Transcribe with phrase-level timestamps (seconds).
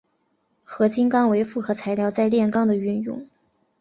[0.63, 3.27] 合金钢为复合材料在炼钢的运用。